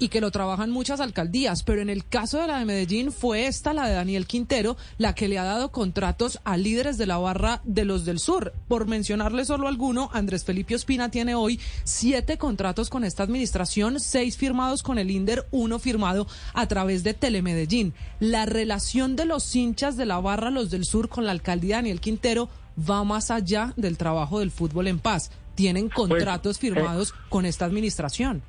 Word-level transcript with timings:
y 0.00 0.08
que 0.08 0.20
lo 0.20 0.30
trabajan 0.32 0.70
muchas 0.70 0.98
alcaldías, 0.98 1.62
pero 1.62 1.82
en 1.82 1.90
el 1.90 2.06
caso 2.06 2.40
de 2.40 2.48
la 2.48 2.58
de 2.58 2.64
Medellín 2.64 3.12
fue 3.12 3.46
esta, 3.46 3.74
la 3.74 3.86
de 3.86 3.94
Daniel 3.94 4.26
Quintero, 4.26 4.76
la 4.98 5.14
que 5.14 5.28
le 5.28 5.38
ha 5.38 5.44
dado 5.44 5.70
contratos 5.70 6.40
a 6.42 6.56
líderes 6.56 6.96
de 6.98 7.06
la 7.06 7.18
barra 7.18 7.60
de 7.64 7.84
los 7.84 8.06
del 8.06 8.18
sur. 8.18 8.54
Por 8.66 8.86
mencionarle 8.86 9.44
solo 9.44 9.68
alguno, 9.68 10.10
Andrés 10.14 10.44
Felipe 10.44 10.74
Ospina 10.74 11.10
tiene 11.10 11.34
hoy 11.34 11.60
siete 11.84 12.38
contratos 12.38 12.88
con 12.88 13.04
esta 13.04 13.22
administración, 13.22 14.00
seis 14.00 14.38
firmados 14.38 14.82
con 14.82 14.98
el 14.98 15.10
INDER, 15.10 15.46
uno 15.50 15.78
firmado 15.78 16.26
a 16.54 16.66
través 16.66 17.04
de 17.04 17.12
Telemedellín. 17.12 17.92
La 18.20 18.46
relación 18.46 19.16
de 19.16 19.26
los 19.26 19.54
hinchas 19.54 19.98
de 19.98 20.06
la 20.06 20.18
barra, 20.18 20.50
los 20.50 20.70
del 20.70 20.86
sur, 20.86 21.10
con 21.10 21.26
la 21.26 21.32
alcaldía 21.32 21.76
Daniel 21.76 22.00
Quintero 22.00 22.48
va 22.78 23.04
más 23.04 23.30
allá 23.30 23.74
del 23.76 23.98
trabajo 23.98 24.40
del 24.40 24.50
fútbol 24.50 24.86
en 24.86 24.98
paz. 24.98 25.30
Tienen 25.54 25.90
Pues, 25.90 26.08
contratos 26.08 26.56
eh, 26.56 26.60
firmados 26.60 27.12
con 27.28 27.44
esta 27.44 27.66
administración. 27.66 28.42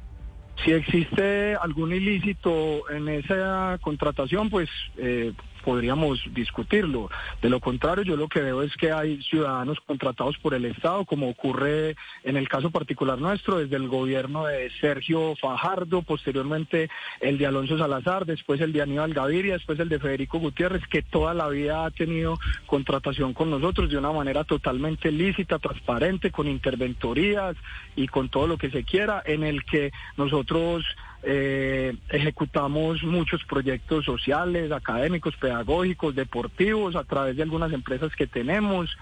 Si 0.64 0.72
existe 0.72 1.56
algún 1.56 1.94
ilícito 1.94 2.90
en 2.90 3.10
esa 3.10 3.80
contratación, 3.82 4.50
pues 4.50 4.70
eh, 4.98 5.34
podríamos 5.64 6.22
discutirlo. 6.34 7.10
De 7.42 7.50
lo 7.50 7.60
contrario, 7.60 8.04
yo 8.04 8.16
lo 8.16 8.28
que 8.28 8.42
veo 8.42 8.62
es 8.62 8.76
que 8.76 8.92
hay 8.92 9.22
ciudadanos 9.24 9.80
contratados 9.86 10.38
por 10.38 10.54
el 10.54 10.66
Estado, 10.66 11.06
como 11.06 11.30
ocurre 11.30 11.96
en 12.24 12.38
el 12.38 12.50
caso 12.50 12.72
particular 12.72 13.20
nuestro, 13.20 13.60
desde 13.60 13.76
el 13.76 13.88
gobierno 13.88 14.46
de 14.46 14.70
Sergio 14.80 15.36
Fajardo, 15.36 16.02
posteriormente 16.02 16.90
el 17.20 17.38
de 17.38 17.48
Alonso 17.48 17.78
Salazar, 17.78 18.26
después 18.26 18.60
el 18.62 18.74
de 18.74 18.82
Aníbal 18.82 19.14
Gaviria, 19.14 19.54
después 19.54 19.80
el 19.80 19.90
de 19.90 20.00
Federico 20.00 20.40
Gutiérrez, 20.40 20.86
que 20.88 21.02
toda 21.02 21.34
la 21.34 21.48
vida 21.50 21.86
ha 21.86 21.92
tenido 21.92 22.38
contratación 22.66 23.34
con 23.34 23.50
nosotros 23.50 23.90
de 23.90 23.98
una 23.98 24.12
manera 24.12 24.44
totalmente 24.44 25.12
lícita, 25.12 25.60
transparente, 25.60 26.32
con 26.32 26.48
interventorías 26.48 27.56
y 27.96 28.08
con 28.08 28.30
todo 28.30 28.48
lo 28.48 28.58
que 28.58 28.70
se 28.70 28.84
quiera, 28.84 29.22
en 29.26 29.44
el 29.44 29.64
que 29.64 29.92
nosotros 30.18 30.86
eh, 31.24 31.96
ejecutamos 32.10 33.04
muchos 33.04 33.44
proyectos 33.44 34.06
sociales, 34.06 34.72
académicos, 34.72 35.36
pedagógicos, 35.36 36.16
deportivos, 36.16 36.96
a 36.96 37.04
través 37.04 37.36
de 37.36 37.44
algunas 37.44 37.72
empresas 37.72 38.16
que 38.16 38.28
tenemos, 38.28 38.98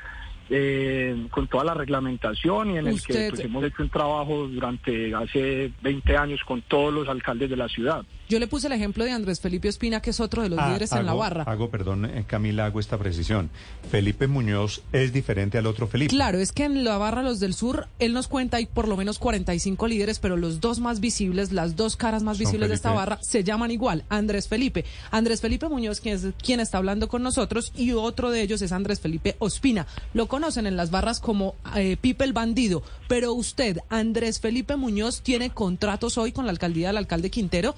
eh, 0.49 1.27
con 1.29 1.47
toda 1.47 1.63
la 1.63 1.73
reglamentación 1.73 2.71
y 2.71 2.77
en 2.77 2.87
el 2.87 3.01
que 3.01 3.29
pues, 3.29 3.39
hemos 3.41 3.63
hecho 3.63 3.83
un 3.83 3.89
trabajo 3.89 4.47
durante 4.47 5.13
hace 5.13 5.71
20 5.81 6.17
años 6.17 6.41
con 6.43 6.61
todos 6.63 6.93
los 6.93 7.07
alcaldes 7.07 7.49
de 7.49 7.55
la 7.55 7.69
ciudad. 7.69 8.03
Yo 8.29 8.37
le 8.37 8.45
puse 8.45 8.67
el 8.67 8.73
ejemplo 8.73 9.03
de 9.03 9.11
Andrés 9.11 9.39
Felipe 9.39 9.69
Ospina, 9.69 10.01
que 10.03 10.11
es 10.11 10.19
otro 10.19 10.43
de 10.43 10.49
los 10.49 10.59
Ah, 10.59 10.67
líderes 10.67 10.91
en 10.91 11.03
la 11.03 11.15
barra. 11.15 11.43
Hago, 11.47 11.71
perdón, 11.71 12.05
eh, 12.05 12.25
Camila, 12.27 12.65
hago 12.65 12.79
esta 12.79 12.99
precisión. 12.99 13.49
Felipe 13.89 14.27
Muñoz 14.27 14.83
es 14.91 15.11
diferente 15.11 15.57
al 15.57 15.65
otro 15.65 15.87
Felipe. 15.87 16.11
Claro, 16.11 16.37
es 16.37 16.51
que 16.51 16.65
en 16.65 16.83
la 16.83 16.99
barra 16.99 17.23
Los 17.23 17.39
del 17.39 17.55
Sur, 17.55 17.87
él 17.97 18.13
nos 18.13 18.27
cuenta 18.27 18.57
hay 18.57 18.67
por 18.67 18.87
lo 18.87 18.95
menos 18.97 19.17
45 19.17 19.87
líderes, 19.87 20.19
pero 20.19 20.37
los 20.37 20.61
dos 20.61 20.79
más 20.79 20.99
visibles, 20.99 21.51
las 21.51 21.75
dos 21.75 21.95
caras 21.95 22.21
más 22.21 22.37
Son 22.37 22.45
visibles 22.45 22.69
de 22.69 22.75
esta 22.75 22.91
barra, 22.91 23.17
se 23.23 23.43
llaman 23.43 23.71
igual, 23.71 24.03
Andrés 24.09 24.47
Felipe. 24.47 24.85
Andrés 25.09 25.41
Felipe 25.41 25.67
Muñoz, 25.67 25.99
quien, 25.99 26.15
es, 26.15 26.27
quien 26.43 26.59
está 26.59 26.77
hablando 26.77 27.07
con 27.07 27.23
nosotros, 27.23 27.71
y 27.75 27.93
otro 27.93 28.29
de 28.29 28.43
ellos 28.43 28.61
es 28.61 28.71
Andrés 28.71 28.99
Felipe 28.99 29.37
Ospina. 29.39 29.87
Lo 30.13 30.27
conocen 30.27 30.67
en 30.67 30.77
las 30.77 30.91
barras 30.91 31.19
como 31.19 31.55
eh, 31.75 31.97
Pipe 31.99 32.25
el 32.25 32.33
Bandido, 32.33 32.83
pero 33.07 33.33
usted, 33.33 33.79
Andrés 33.89 34.39
Felipe 34.39 34.75
Muñoz, 34.75 35.21
tiene 35.21 35.49
contratos 35.49 36.19
hoy 36.19 36.31
con 36.31 36.45
la 36.45 36.51
alcaldía 36.51 36.89
del 36.89 36.97
alcalde 36.97 37.31
Quintero. 37.31 37.73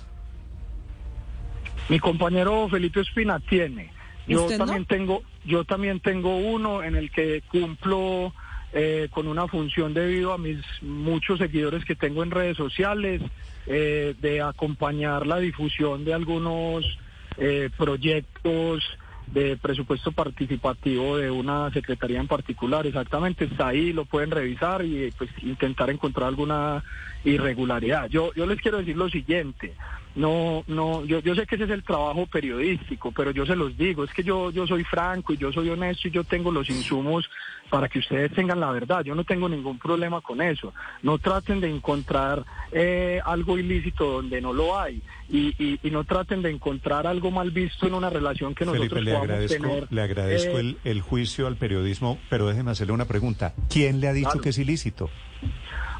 Mi 1.92 2.00
compañero 2.00 2.70
Felipe 2.70 3.02
Espina 3.02 3.42
tiene. 3.42 3.92
Yo 4.26 4.48
también 4.58 4.86
tengo, 4.86 5.24
yo 5.44 5.66
también 5.66 6.00
tengo 6.00 6.38
uno 6.38 6.84
en 6.84 6.96
el 6.96 7.12
que 7.12 7.44
cumplo 7.52 8.34
eh, 8.72 9.10
con 9.12 9.28
una 9.28 9.46
función 9.50 9.94
debido 9.94 10.32
a 10.32 10.38
mis 10.38 10.58
muchos 10.82 11.40
seguidores 11.40 11.84
que 11.84 11.98
tengo 11.98 12.24
en 12.24 12.32
redes 12.32 12.56
sociales, 12.56 13.22
eh, 13.68 14.16
de 14.22 14.42
acompañar 14.42 15.28
la 15.28 15.40
difusión 15.40 16.06
de 16.06 16.14
algunos 16.14 16.98
eh, 17.38 17.70
proyectos 17.78 18.86
de 19.28 19.58
presupuesto 19.58 20.14
participativo 20.14 21.18
de 21.18 21.30
una 21.30 21.72
secretaría 21.72 22.22
en 22.22 22.28
particular. 22.28 22.88
Exactamente, 22.88 23.44
está 23.44 23.68
ahí, 23.68 23.92
lo 23.92 24.06
pueden 24.06 24.32
revisar 24.32 24.86
y 24.86 25.12
pues 25.18 25.30
intentar 25.44 25.90
encontrar 25.90 26.30
alguna 26.30 26.86
irregularidad. 27.26 28.08
Yo, 28.10 28.34
yo 28.34 28.46
les 28.46 28.62
quiero 28.62 28.78
decir 28.78 28.96
lo 28.96 29.10
siguiente. 29.10 29.74
No, 30.16 30.64
no, 30.68 31.06
yo, 31.06 31.20
yo 31.20 31.36
sé 31.36 31.46
que 31.48 31.56
ese 31.56 31.64
es 31.64 31.70
el 31.70 31.84
trabajo 31.84 32.26
periodístico, 32.28 33.12
pero 33.12 33.32
yo 33.32 33.46
se 33.46 33.56
los 33.56 33.78
digo, 33.78 34.04
es 34.04 34.12
que 34.12 34.24
yo, 34.24 34.52
yo 34.52 34.68
soy 34.68 34.84
franco 34.84 35.32
y 35.34 35.38
yo 35.38 35.54
soy 35.54 35.70
honesto 35.70 36.08
y 36.08 36.12
yo 36.12 36.24
tengo 36.26 36.52
los 36.52 36.70
insumos 36.70 37.30
para 37.70 37.88
que 37.88 38.00
ustedes 38.00 38.34
tengan 38.34 38.60
la 38.60 38.70
verdad. 38.72 39.06
Yo 39.06 39.16
no 39.16 39.24
tengo 39.24 39.48
ningún 39.48 39.80
problema 39.80 40.20
con 40.20 40.42
eso. 40.42 40.74
No 41.02 41.18
traten 41.18 41.62
de 41.62 41.70
encontrar 41.70 42.44
eh, 42.74 43.22
algo 43.24 43.58
ilícito 43.58 44.06
donde 44.12 44.42
no 44.42 44.52
lo 44.52 44.78
hay 44.78 45.02
y, 45.30 45.56
y, 45.58 45.80
y 45.82 45.90
no 45.92 46.04
traten 46.04 46.42
de 46.42 46.50
encontrar 46.50 47.08
algo 47.08 47.32
mal 47.32 47.52
visto 47.52 47.88
en 47.88 47.94
una 47.94 48.10
relación 48.10 48.54
que 48.54 48.66
nosotros 48.66 48.90
Felipe, 48.90 49.12
le 49.12 49.16
agradezco, 49.18 49.64
tener. 49.64 49.88
le 49.90 50.02
agradezco 50.02 50.58
eh, 50.58 50.60
el, 50.60 50.78
el 50.84 51.02
juicio 51.02 51.48
al 51.48 51.56
periodismo, 51.56 52.20
pero 52.30 52.48
déjeme 52.48 52.72
hacerle 52.72 52.92
una 52.92 53.06
pregunta. 53.06 53.54
¿Quién 53.70 54.02
le 54.02 54.10
ha 54.10 54.14
dicho 54.14 54.28
Claro. 54.32 54.42
que 54.42 54.50
es 54.50 54.58
ilícito? 54.58 55.10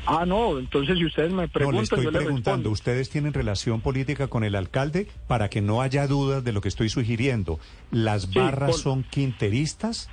Ah, 0.08 0.26
no, 0.26 0.58
entonces 0.60 0.98
si 0.98 1.06
ustedes 1.06 1.32
me 1.32 1.44
No, 1.44 1.50
preguntan, 1.50 1.80
le 1.80 1.84
estoy 1.84 2.06
yo 2.06 2.12
preguntando. 2.12 2.70
¿Ustedes 2.72 3.10
tienen 3.10 3.34
relación 3.34 3.82
política 3.82 4.28
con 4.28 4.44
el 4.44 4.56
alcalde 4.56 5.08
para 5.28 5.50
que 5.50 5.62
no 5.62 5.82
haya 5.82 6.08
dudas 6.08 6.44
de 6.44 6.52
lo 6.52 6.62
que 6.62 6.70
estoy 6.70 6.90
sugiriendo? 6.90 7.60
¿Las 7.92 8.24
Sí, 8.24 8.34
barras 8.34 8.78
son 8.78 9.04
quinteristas? 9.04 10.10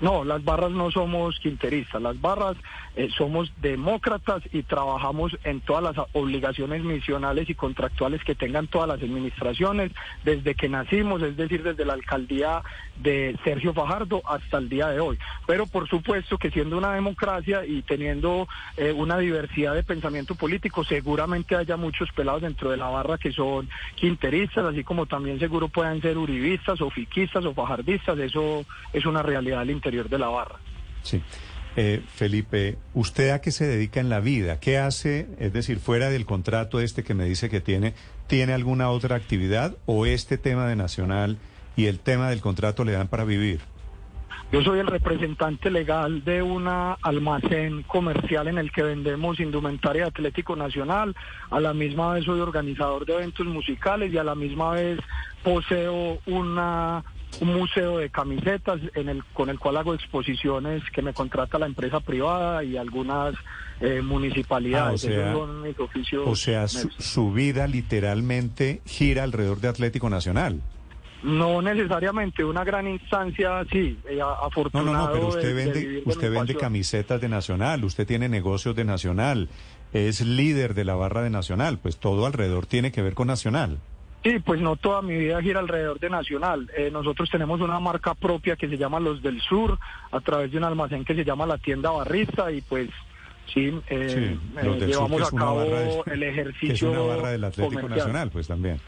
No, 0.00 0.24
las 0.24 0.42
barras 0.42 0.72
no 0.72 0.90
somos 0.90 1.38
quinteristas, 1.38 2.02
las 2.02 2.20
barras 2.20 2.56
eh, 2.96 3.08
somos 3.16 3.52
demócratas 3.60 4.42
y 4.52 4.62
trabajamos 4.62 5.36
en 5.44 5.60
todas 5.60 5.82
las 5.84 6.06
obligaciones 6.12 6.82
misionales 6.82 7.48
y 7.48 7.54
contractuales 7.54 8.22
que 8.24 8.34
tengan 8.34 8.66
todas 8.66 8.88
las 8.88 9.02
administraciones 9.02 9.92
desde 10.24 10.54
que 10.56 10.68
nacimos, 10.68 11.22
es 11.22 11.36
decir, 11.36 11.62
desde 11.62 11.84
la 11.84 11.92
alcaldía 11.92 12.62
de 12.96 13.36
Sergio 13.44 13.72
Fajardo 13.72 14.22
hasta 14.26 14.58
el 14.58 14.68
día 14.68 14.88
de 14.88 15.00
hoy. 15.00 15.18
Pero 15.46 15.66
por 15.66 15.88
supuesto 15.88 16.38
que 16.38 16.50
siendo 16.50 16.76
una 16.76 16.92
democracia 16.92 17.64
y 17.64 17.82
teniendo 17.82 18.48
eh, 18.76 18.92
una 18.92 19.18
diversidad 19.18 19.74
de 19.74 19.84
pensamiento 19.84 20.34
político, 20.34 20.84
seguramente 20.84 21.56
haya 21.56 21.76
muchos 21.76 22.10
pelados 22.12 22.42
dentro 22.42 22.70
de 22.70 22.76
la 22.76 22.88
barra 22.88 23.18
que 23.18 23.32
son 23.32 23.68
quinteristas, 23.94 24.64
así 24.64 24.82
como 24.82 25.06
también 25.06 25.38
seguro 25.38 25.68
puedan 25.68 26.00
ser 26.00 26.18
uribistas 26.18 26.80
o 26.80 26.90
fiquistas 26.90 27.44
o 27.44 27.54
fajardistas, 27.54 28.18
eso 28.18 28.64
es 28.92 29.06
una 29.06 29.22
realidad 29.22 29.64
de 29.90 30.18
la 30.18 30.28
barra. 30.28 30.58
Sí. 31.02 31.22
Eh, 31.76 32.02
Felipe, 32.06 32.78
¿usted 32.94 33.30
a 33.30 33.40
qué 33.40 33.50
se 33.50 33.66
dedica 33.66 34.00
en 34.00 34.08
la 34.08 34.20
vida? 34.20 34.60
¿Qué 34.60 34.78
hace? 34.78 35.26
Es 35.38 35.52
decir, 35.52 35.78
fuera 35.78 36.08
del 36.08 36.24
contrato 36.24 36.80
este 36.80 37.02
que 37.02 37.14
me 37.14 37.24
dice 37.24 37.50
que 37.50 37.60
tiene, 37.60 37.94
¿tiene 38.28 38.52
alguna 38.52 38.90
otra 38.90 39.16
actividad 39.16 39.76
o 39.86 40.06
este 40.06 40.38
tema 40.38 40.68
de 40.68 40.76
Nacional 40.76 41.36
y 41.76 41.86
el 41.86 41.98
tema 41.98 42.30
del 42.30 42.40
contrato 42.40 42.84
le 42.84 42.92
dan 42.92 43.08
para 43.08 43.24
vivir? 43.24 43.60
Yo 44.52 44.62
soy 44.62 44.78
el 44.78 44.86
representante 44.86 45.68
legal 45.68 46.22
de 46.22 46.40
una 46.40 46.96
almacén 47.02 47.82
comercial 47.82 48.46
en 48.46 48.58
el 48.58 48.70
que 48.70 48.84
vendemos 48.84 49.40
indumentaria 49.40 50.02
de 50.02 50.08
Atlético 50.10 50.54
Nacional. 50.54 51.16
A 51.50 51.58
la 51.58 51.74
misma 51.74 52.12
vez 52.12 52.24
soy 52.24 52.38
organizador 52.38 53.04
de 53.04 53.14
eventos 53.14 53.46
musicales 53.46 54.12
y 54.12 54.18
a 54.18 54.22
la 54.22 54.36
misma 54.36 54.70
vez 54.70 55.00
poseo 55.42 56.20
una 56.26 57.02
un 57.40 57.54
museo 57.54 57.98
de 57.98 58.10
camisetas 58.10 58.80
en 58.94 59.08
el 59.08 59.24
con 59.32 59.48
el 59.50 59.58
cual 59.58 59.76
hago 59.76 59.94
exposiciones 59.94 60.82
que 60.92 61.02
me 61.02 61.12
contrata 61.12 61.58
la 61.58 61.66
empresa 61.66 62.00
privada 62.00 62.62
y 62.64 62.76
algunas 62.76 63.34
eh, 63.80 64.00
municipalidades. 64.02 64.90
Ah, 64.90 64.94
o 64.94 64.98
sea- 65.10 65.30
Esos 65.30 65.38
son 65.46 65.62
mis 65.62 65.78
oficios. 65.80 66.22
O 66.26 66.36
sea, 66.36 66.68
su, 66.68 66.90
su 66.98 67.32
vida 67.32 67.66
literalmente 67.66 68.80
gira 68.86 69.22
alrededor 69.24 69.60
de 69.60 69.68
Atlético 69.68 70.08
Nacional. 70.10 70.60
No 71.22 71.62
necesariamente 71.62 72.44
una 72.44 72.64
gran 72.64 72.86
instancia, 72.86 73.64
sí, 73.72 73.98
eh, 74.08 74.16
No, 74.18 74.28
afortunado. 74.28 74.92
no, 74.92 75.06
no, 75.06 75.12
pero 75.12 75.22
de- 75.22 75.28
usted 75.28 75.48
de 75.48 75.54
vende, 75.54 75.88
de 75.88 76.02
usted 76.04 76.30
vende 76.30 76.38
pasión. 76.54 76.60
camisetas 76.60 77.20
de 77.20 77.28
Nacional, 77.30 77.84
usted 77.84 78.06
tiene 78.06 78.28
negocios 78.28 78.76
de 78.76 78.84
Nacional, 78.84 79.48
es 79.94 80.20
líder 80.20 80.74
de 80.74 80.84
la 80.84 80.96
barra 80.96 81.22
de 81.22 81.30
Nacional, 81.30 81.78
pues 81.78 81.96
todo 81.96 82.26
alrededor 82.26 82.66
tiene 82.66 82.92
que 82.92 83.00
ver 83.00 83.14
con 83.14 83.28
Nacional. 83.28 83.78
Sí, 84.24 84.38
pues 84.38 84.60
no 84.60 84.76
toda 84.76 85.02
mi 85.02 85.16
vida 85.18 85.40
gira 85.42 85.60
alrededor 85.60 86.00
de 86.00 86.08
Nacional. 86.08 86.70
Eh, 86.76 86.90
nosotros 86.90 87.28
tenemos 87.30 87.60
una 87.60 87.78
marca 87.78 88.14
propia 88.14 88.56
que 88.56 88.68
se 88.68 88.78
llama 88.78 88.98
Los 88.98 89.22
del 89.22 89.40
Sur, 89.42 89.78
a 90.10 90.20
través 90.20 90.50
de 90.50 90.56
un 90.58 90.64
almacén 90.64 91.04
que 91.04 91.14
se 91.14 91.24
llama 91.24 91.44
La 91.46 91.58
Tienda 91.58 91.90
Barrista 91.90 92.50
y 92.50 92.62
pues 92.62 92.88
sí, 93.52 93.70
eh, 93.88 94.08
Sí, 94.08 94.58
eh, 94.58 94.64
los 94.64 94.80
del 94.80 94.80
sur, 94.80 94.88
llevamos 94.88 95.30
que 95.30 95.36
a 95.36 95.38
cabo 95.38 95.60
de- 95.60 96.02
el 96.14 96.20
que 96.20 96.28
ejercicio 96.30 96.72
es 96.72 96.82
una 96.82 97.00
barra 97.00 97.30
del 97.32 97.44
Atlético 97.44 97.80
comercial. 97.82 97.98
Nacional, 97.98 98.30
pues 98.30 98.48
también. 98.48 98.80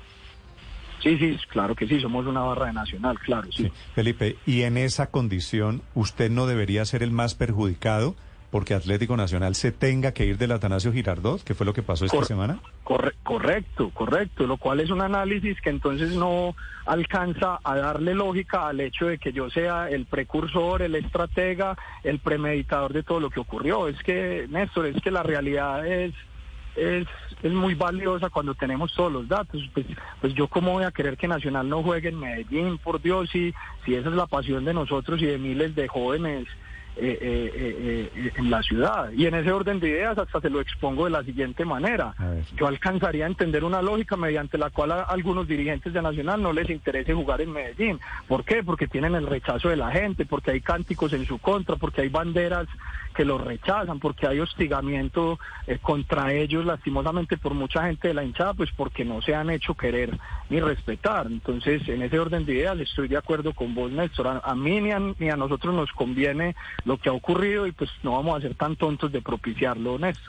Sí, 1.03 1.19
sí, 1.19 1.37
claro 1.51 1.75
que 1.77 1.87
sí, 1.87 2.01
somos 2.01 2.27
una 2.27 2.41
barra 2.41 2.67
de 2.67 2.73
Nacional, 2.73 3.19
claro, 3.19 3.49
sí. 3.53 3.65
Sí. 3.65 3.73
Felipe, 3.95 4.37
y 4.47 4.63
en 4.63 4.79
esa 4.79 5.11
condición, 5.11 5.83
¿usted 5.95 6.31
no 6.31 6.47
debería 6.47 6.85
ser 6.87 7.03
el 7.03 7.11
más 7.11 7.35
perjudicado 7.35 8.17
porque 8.57 8.73
Atlético 8.73 9.19
Nacional 9.19 9.55
se 9.55 9.71
tenga 9.71 10.13
que 10.13 10.25
ir 10.25 10.39
del 10.39 10.51
Atanasio 10.51 10.91
Girardot, 10.91 11.45
que 11.45 11.53
fue 11.55 11.67
lo 11.67 11.75
que 11.75 11.83
pasó 11.83 12.07
esta 12.07 12.17
Cor- 12.17 12.25
semana? 12.27 12.59
Corre- 12.85 13.13
correcto, 13.23 13.91
correcto, 13.91 14.47
lo 14.47 14.57
cual 14.57 14.81
es 14.81 14.89
un 14.89 15.03
análisis 15.03 15.61
que 15.61 15.69
entonces 15.69 16.13
no 16.13 16.57
alcanza 16.87 17.59
a 17.63 17.77
darle 17.77 18.15
lógica 18.15 18.67
al 18.67 18.81
hecho 18.81 19.09
de 19.09 19.19
que 19.19 19.31
yo 19.35 19.51
sea 19.51 19.91
el 19.91 20.07
precursor, 20.07 20.81
el 20.81 20.95
estratega, 20.95 21.77
el 22.03 22.19
premeditador 22.19 22.95
de 22.95 23.03
todo 23.03 23.21
lo 23.21 23.29
que 23.29 23.41
ocurrió. 23.41 23.89
Es 23.89 24.03
que, 24.03 24.47
Néstor, 24.49 24.87
es 24.87 25.03
que 25.03 25.11
la 25.11 25.23
realidad 25.23 25.87
es, 25.87 26.15
es 26.77 27.07
es 27.43 27.53
muy 27.53 27.75
valiosa 27.75 28.31
cuando 28.31 28.55
tenemos 28.55 28.95
todos 28.95 29.13
los 29.13 29.29
datos. 29.29 29.61
Pues, 29.75 29.85
pues 30.23 30.33
yo 30.33 30.49
cómo 30.49 30.73
voy 30.73 30.85
a 30.85 30.93
querer 30.93 31.19
que 31.19 31.29
Nacional 31.29 31.69
no 31.69 31.83
juegue 31.83 32.09
en 32.09 32.19
Medellín, 32.19 32.79
por 32.79 33.03
Dios, 33.03 33.29
si, 33.31 33.53
si 33.85 33.95
esa 33.95 34.09
es 34.09 34.15
la 34.15 34.27
pasión 34.27 34.65
de 34.65 34.73
nosotros 34.73 35.21
y 35.21 35.27
de 35.27 35.37
miles 35.37 35.75
de 35.75 35.89
jóvenes 35.89 36.47
eh, 36.99 37.19
eh, 37.21 38.11
eh, 38.15 38.33
en 38.37 38.51
la 38.51 38.63
ciudad. 38.63 39.13
Y 39.13 39.27
en 39.27 39.35
ese 39.35 39.53
orden 39.53 39.81
de 39.81 39.91
ideas 39.91 40.17
hasta 40.17 40.41
se 40.41 40.49
lo 40.49 40.63
expongo 40.63 41.05
de 41.05 41.11
la 41.11 41.23
siguiente 41.25 41.65
manera. 41.67 42.15
Yo 42.57 42.67
alcanzaría 42.67 43.27
a 43.27 43.29
entender 43.29 43.65
una 43.65 43.83
lógica 43.83 44.17
mediante 44.17 44.57
la 44.57 44.71
cual 44.71 44.93
a 44.93 45.03
algunos 45.03 45.47
dirigentes 45.47 45.93
de 45.93 46.01
Nacional 46.01 46.41
no 46.41 46.55
les 46.55 46.71
interese 46.71 47.13
jugar 47.13 47.43
en 47.43 47.53
Medellín. 47.53 48.01
¿Por 48.27 48.45
qué? 48.45 48.63
Porque 48.63 48.89
tienen 48.89 49.15
el 49.15 49.27
rechazo 49.27 49.69
de 49.69 49.77
la 49.77 49.91
gente, 49.91 50.25
porque 50.25 50.53
hay 50.53 50.63
cánticos 50.63 51.13
en 51.13 51.27
su 51.27 51.39
contra, 51.39 51.77
porque 51.77 52.01
hay 52.01 52.09
banderas 52.09 52.67
que 53.15 53.25
los 53.25 53.43
rechazan, 53.43 53.99
porque 53.99 54.27
hay 54.27 54.41
hostigamiento 54.41 55.39
contra 55.81 56.33
ellos 56.33 56.67
lastimosamente 56.67 57.39
por 57.39 57.55
mucha 57.55 57.87
gente 57.87 58.09
de 58.09 58.15
la 58.15 58.25
hinchada, 58.25 58.55
pues 58.55 58.71
porque 58.77 59.05
no 59.05 59.23
se 59.23 59.35
han 59.35 59.51
hecho 59.51 59.75
querer 59.75 60.19
ni 60.51 60.61
respetar. 60.61 61.27
Entonces, 61.27 61.87
en 61.89 62.03
ese 62.03 62.19
orden 62.19 62.45
de 62.45 62.55
ideas 62.55 62.79
estoy 62.79 63.09
de 63.09 63.17
acuerdo 63.17 63.53
con 63.53 63.75
vos, 63.75 63.91
Néstor. 63.91 64.41
A, 64.43 64.55
mí 64.55 64.81
ni 64.81 64.91
ni 65.19 65.31
a 65.31 65.37
nosotros 65.37 65.75
nos 65.75 65.91
conviene 65.93 66.55
lo 66.87 66.97
que 66.99 67.09
ha 67.11 67.13
ocurrido 67.13 67.67
y 67.67 67.73
pues 67.73 67.91
no 68.03 68.13
vamos 68.13 68.39
a 68.39 68.41
ser 68.41 68.55
tan 68.55 68.77
tontos 68.77 69.11
de 69.13 69.21
propiciarlo, 69.21 69.99
Néstor. 69.99 70.25